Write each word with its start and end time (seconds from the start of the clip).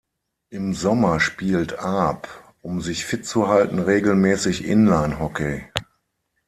Im 0.49 0.73
Sommer 0.73 1.19
spielt 1.19 1.77
Aab, 1.77 2.55
um 2.63 2.81
sich 2.81 3.05
fit 3.05 3.27
zu 3.27 3.49
halten, 3.49 3.77
regelmäßig 3.77 4.65
Inlinehockey. 4.65 5.63